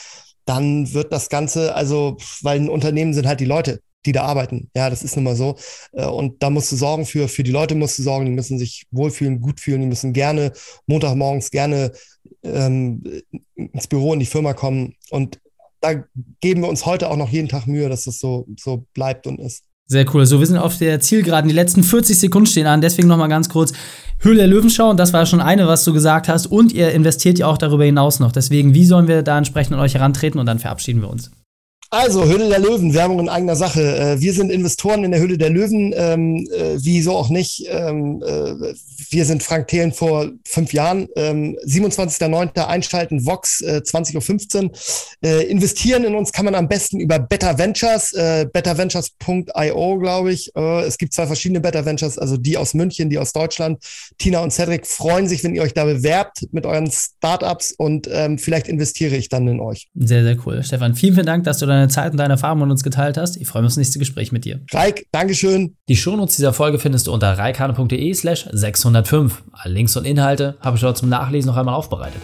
dann 0.45 0.93
wird 0.93 1.13
das 1.13 1.29
Ganze, 1.29 1.75
also, 1.75 2.17
weil 2.41 2.59
ein 2.59 2.69
Unternehmen 2.69 3.13
sind 3.13 3.27
halt 3.27 3.39
die 3.39 3.45
Leute, 3.45 3.79
die 4.05 4.11
da 4.11 4.23
arbeiten. 4.23 4.69
Ja, 4.75 4.89
das 4.89 5.03
ist 5.03 5.15
nun 5.15 5.25
mal 5.25 5.35
so. 5.35 5.55
Äh, 5.91 6.05
und 6.05 6.41
da 6.41 6.49
musst 6.49 6.71
du 6.71 6.75
sorgen 6.75 7.05
für, 7.05 7.27
für 7.27 7.43
die 7.43 7.51
Leute 7.51 7.75
musst 7.75 7.97
du 7.99 8.03
sorgen, 8.03 8.25
die 8.25 8.31
müssen 8.31 8.59
sich 8.59 8.85
wohlfühlen, 8.91 9.41
gut 9.41 9.59
fühlen, 9.59 9.81
die 9.81 9.87
müssen 9.87 10.13
gerne 10.13 10.51
Montagmorgens 10.87 11.51
gerne 11.51 11.91
ähm, 12.43 13.03
ins 13.55 13.87
Büro, 13.87 14.13
in 14.13 14.19
die 14.19 14.25
Firma 14.25 14.53
kommen. 14.53 14.95
Und 15.09 15.39
da 15.81 16.03
geben 16.39 16.61
wir 16.61 16.69
uns 16.69 16.85
heute 16.85 17.09
auch 17.09 17.17
noch 17.17 17.29
jeden 17.29 17.49
Tag 17.49 17.67
Mühe, 17.67 17.89
dass 17.89 18.05
das 18.05 18.19
so, 18.19 18.47
so 18.57 18.85
bleibt 18.93 19.27
und 19.27 19.39
ist. 19.39 19.63
Sehr 19.85 20.05
cool. 20.13 20.25
So, 20.25 20.39
wir 20.39 20.47
sind 20.47 20.57
auf 20.57 20.77
der 20.77 21.01
Zielgeraden. 21.01 21.49
Die 21.49 21.53
letzten 21.53 21.83
40 21.83 22.17
Sekunden 22.17 22.45
stehen 22.45 22.67
an. 22.67 22.81
Deswegen 22.81 23.07
noch 23.07 23.17
mal 23.17 23.27
ganz 23.27 23.49
kurz. 23.49 23.73
Höhle 24.19 24.37
der 24.37 24.47
Löwenschau, 24.47 24.89
und 24.89 24.97
das 24.97 25.11
war 25.11 25.25
schon 25.25 25.41
eine, 25.41 25.67
was 25.67 25.83
du 25.83 25.91
gesagt 25.91 26.29
hast. 26.29 26.45
Und 26.47 26.71
ihr 26.71 26.91
investiert 26.93 27.37
ja 27.37 27.47
auch 27.47 27.57
darüber 27.57 27.83
hinaus 27.83 28.19
noch. 28.19 28.31
Deswegen, 28.31 28.73
wie 28.73 28.85
sollen 28.85 29.09
wir 29.09 29.23
da 29.23 29.37
entsprechend 29.37 29.73
an 29.73 29.81
euch 29.81 29.95
herantreten? 29.95 30.39
Und 30.39 30.45
dann 30.45 30.59
verabschieden 30.59 31.01
wir 31.01 31.09
uns. 31.09 31.31
Also, 31.93 32.25
Höhle 32.25 32.49
der 32.49 32.57
Löwen, 32.57 32.95
Werbung 32.95 33.19
in 33.19 33.29
eigener 33.29 33.55
Sache. 33.55 33.81
Äh, 33.83 34.19
wir 34.19 34.33
sind 34.33 34.51
Investoren 34.51 35.03
in 35.03 35.11
der 35.11 35.19
Höhle 35.19 35.37
der 35.37 35.51
Löwen, 35.51 35.93
ähm, 35.95 36.49
äh, 36.51 36.75
wieso 36.77 37.15
auch 37.15 37.29
nicht. 37.29 37.67
Ähm, 37.69 38.19
äh, 38.25 38.73
wir 39.11 39.25
sind 39.25 39.43
Frank 39.43 39.67
Thelen 39.67 39.91
vor 39.91 40.31
fünf 40.43 40.73
Jahren. 40.73 41.07
Ähm, 41.15 41.55
27.09. 41.63 42.65
einschalten, 42.65 43.27
Vox, 43.27 43.61
äh, 43.61 43.81
20.15 43.85 44.63
Uhr. 44.63 44.71
Äh, 45.23 45.43
investieren 45.43 46.03
in 46.03 46.15
uns 46.15 46.31
kann 46.31 46.45
man 46.45 46.55
am 46.55 46.67
besten 46.67 46.99
über 46.99 47.19
Better 47.19 47.59
Ventures, 47.59 48.11
äh, 48.13 48.47
betterventures.io, 48.51 49.99
glaube 49.99 50.33
ich. 50.33 50.51
Äh, 50.55 50.85
es 50.85 50.97
gibt 50.97 51.13
zwei 51.13 51.27
verschiedene 51.27 51.61
Better 51.61 51.85
Ventures, 51.85 52.17
also 52.17 52.37
die 52.37 52.57
aus 52.57 52.73
München, 52.73 53.11
die 53.11 53.19
aus 53.19 53.33
Deutschland. 53.33 53.77
Tina 54.17 54.39
und 54.39 54.49
Cedric 54.49 54.87
freuen 54.87 55.27
sich, 55.27 55.43
wenn 55.43 55.53
ihr 55.53 55.61
euch 55.61 55.75
da 55.75 55.85
bewerbt 55.85 56.47
mit 56.51 56.65
euren 56.65 56.89
Startups 56.89 57.71
und 57.71 58.09
ähm, 58.11 58.39
vielleicht 58.39 58.67
investiere 58.67 59.15
ich 59.15 59.29
dann 59.29 59.47
in 59.47 59.59
euch. 59.59 59.89
Sehr, 59.93 60.23
sehr 60.23 60.37
cool. 60.47 60.63
Stefan, 60.63 60.95
vielen, 60.95 61.13
vielen 61.13 61.27
Dank, 61.27 61.43
dass 61.43 61.59
du 61.59 61.67
deine 61.67 61.82
deine 61.83 61.91
Zeit 61.91 62.11
und 62.11 62.17
deine 62.17 62.33
Erfahrungen 62.33 62.63
mit 62.63 62.71
uns 62.71 62.83
geteilt 62.83 63.17
hast. 63.17 63.37
Ich 63.37 63.47
freue 63.47 63.61
mich 63.61 63.67
aufs 63.67 63.77
nächste 63.77 63.99
Gespräch 63.99 64.31
mit 64.31 64.45
dir. 64.45 64.61
Reik, 64.71 65.05
Dankeschön. 65.11 65.75
Die 65.89 65.95
Shownotes 65.95 66.37
dieser 66.37 66.53
Folge 66.53 66.79
findest 66.79 67.07
du 67.07 67.13
unter 67.13 67.37
reikane.de 67.37 68.13
slash 68.13 68.47
605. 68.51 69.43
Alle 69.51 69.73
Links 69.73 69.95
und 69.97 70.05
Inhalte 70.05 70.57
habe 70.61 70.77
ich 70.77 70.81
dort 70.81 70.97
zum 70.97 71.09
Nachlesen 71.09 71.49
noch 71.49 71.57
einmal 71.57 71.75
aufbereitet. 71.75 72.21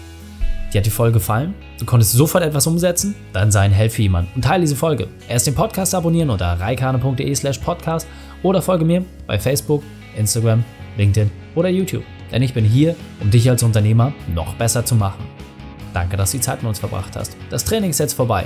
Dir 0.74 0.80
hat 0.80 0.86
die 0.86 0.92
Folge 0.92 1.14
gefallen? 1.14 1.56
Du 1.80 1.86
konntest 1.86 2.14
sofort 2.14 2.44
etwas 2.44 2.68
umsetzen? 2.68 3.16
Dann 3.34 3.52
sei 3.52 3.62
ein 3.62 3.72
Held 3.72 3.92
für 3.92 4.04
jemanden 4.04 4.32
und 4.36 4.44
teile 4.44 4.62
diese 4.62 4.76
Folge. 4.76 5.08
Erst 5.28 5.48
den 5.48 5.56
Podcast 5.56 5.96
abonnieren 5.96 6.30
unter 6.30 6.46
reikane.de 6.46 7.36
slash 7.36 7.58
podcast 7.58 8.08
oder 8.44 8.62
folge 8.62 8.86
mir 8.86 9.04
bei 9.26 9.40
Facebook, 9.40 9.84
Instagram, 10.16 10.64
LinkedIn 10.98 11.32
oder 11.56 11.70
YouTube. 11.70 12.04
Denn 12.32 12.44
ich 12.44 12.54
bin 12.54 12.64
hier, 12.64 12.96
um 13.20 13.32
dich 13.32 13.50
als 13.50 13.64
Unternehmer 13.64 14.14
noch 14.34 14.54
besser 14.56 14.86
zu 14.86 14.94
machen. 14.94 15.24
Danke, 15.94 16.18
dass 16.18 16.32
du 16.32 16.38
die 16.38 16.44
Zeit 16.44 16.62
mit 16.62 16.70
uns 16.70 16.78
verbracht 16.78 17.16
hast. 17.16 17.36
Das 17.50 17.66
Training 17.66 17.90
ist 17.90 18.00
jetzt 18.00 18.14
vorbei. 18.14 18.46